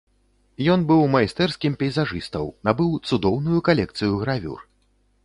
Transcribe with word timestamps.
Ён 0.75 0.85
быў 0.91 1.01
майстэрскім 1.15 1.75
пейзажыстаў, 1.83 2.45
набыў 2.69 2.91
цудоўную 3.07 3.59
калекцыю 3.69 4.13
гравюр. 4.23 4.59